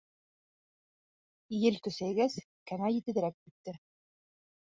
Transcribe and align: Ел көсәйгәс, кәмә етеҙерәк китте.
Ел 1.69 1.77
көсәйгәс, 1.87 2.39
кәмә 2.71 2.91
етеҙерәк 2.95 3.37
китте. 3.39 3.77